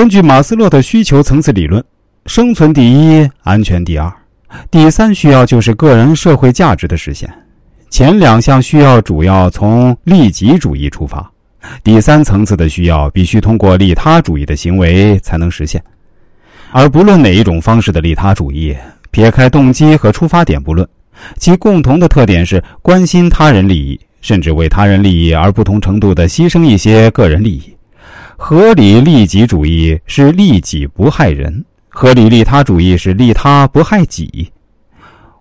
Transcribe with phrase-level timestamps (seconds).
[0.00, 1.84] 根据马斯洛的需求层次理论，
[2.24, 4.10] 生存第一，安全第二，
[4.70, 7.30] 第三需要就是个人社会价值的实现。
[7.90, 11.30] 前两项需要主要从利己主义出发，
[11.84, 15.84] 第三层次的需要必须通过利他主义的行为才能实现。
[16.70, 18.74] 而不论哪一种方式的利他主义，
[19.10, 20.88] 撇开动机和出发点不论，
[21.36, 27.76] 其共同的特点是关心他人利益，甚至为他人利益而不同程度的牺牲一些个人利益。
[28.42, 34.50] 合理利己主义是利己不害人，合理利他主义是利他不害己。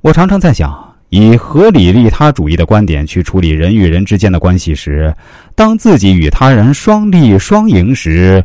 [0.00, 0.74] 我常常在想。
[1.10, 5.14] 以合理利他主义的观点去处理人与人之间的关系时，
[5.54, 8.42] 当自己与他人双利双赢时，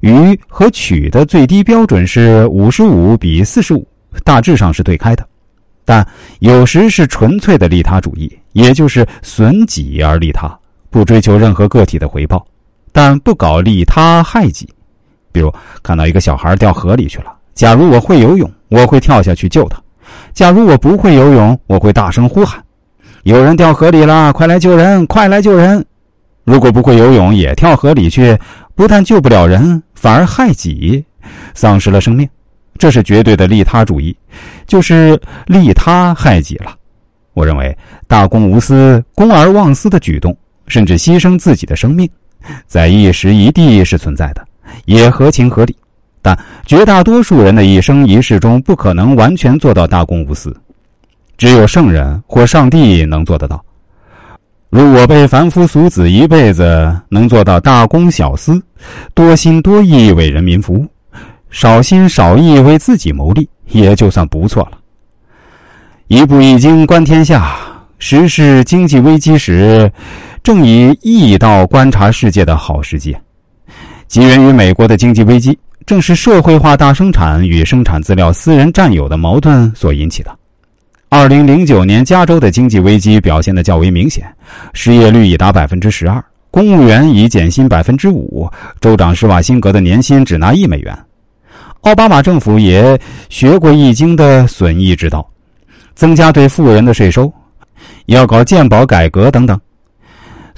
[0.00, 3.86] 予和取的最低标准是五十五比四十五，
[4.24, 5.28] 大致上是对开的。
[5.84, 6.06] 但
[6.38, 10.48] 有时是纯粹的利他主义，也就是损己而利他，
[10.88, 12.46] 不追求任何个体的回报，
[12.92, 14.68] 但不搞利他害己。
[15.32, 15.52] 比如
[15.82, 19.80] 看到一个小孩掉河里去了，假如我会游泳，我会跳下去救他。
[20.32, 22.62] 假如我不会游泳，我会大声呼喊
[23.24, 25.06] ：“有人掉河里了，快来救人！
[25.06, 25.84] 快来救人！”
[26.44, 28.36] 如果不会游泳也跳河里去，
[28.74, 31.04] 不但救不了人，反而害己，
[31.54, 32.26] 丧失了生命。
[32.78, 34.16] 这是绝对的利他主义，
[34.66, 36.74] 就是利他害己了。
[37.34, 40.34] 我认为大公无私、公而忘私的举动，
[40.68, 42.08] 甚至牺牲自己的生命，
[42.66, 44.46] 在一时一地是存在的，
[44.86, 45.76] 也合情合理。
[46.20, 46.36] 但
[46.66, 50.54] 绝大多数人的一生一世中，不可能完全做到大公无私，
[51.36, 53.64] 只有圣人或上帝能做得到。
[54.68, 58.60] 如果被凡夫俗子一辈子能做到大公小私，
[59.14, 60.86] 多心多意为人民服务，
[61.50, 64.78] 少心少意为自己谋利，也就算不错了。
[66.08, 67.56] 一步一经观天下，
[67.98, 69.90] 时是经济危机时，
[70.42, 73.16] 正以义道观察世界的好时机。
[74.06, 75.58] 起源于美国的经济危机。
[75.86, 80.38] 正是社会化大生产与生产资料私人占有的矛盾所引起的。
[81.08, 84.30] 二零零九年，加州的经济危机表现的较为明显，
[84.74, 88.46] 失业率已达百分之十二，公务员已减薪百分之五，
[88.82, 90.94] 州长施瓦辛格的年薪只拿一美元。
[91.80, 95.26] 奥巴马政府也学过易经的损益之道，
[95.94, 97.32] 增加对富人的税收，
[98.04, 99.58] 要搞健保改革等等。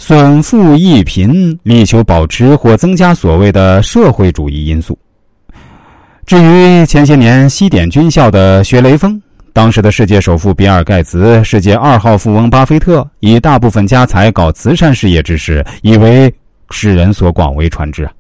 [0.01, 4.99] 损富益贫，力求保持或增加所谓的社会主义因素。
[6.25, 9.21] 至于前些年西点军校的学雷锋，
[9.53, 16.33] 当时的世界首富比尔盖茨、世界二号富翁巴菲特以大部分家财搞慈善事业之事，已为
[16.71, 18.13] 世人所广为传知啊。